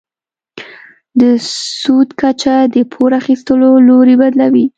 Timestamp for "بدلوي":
4.21-4.65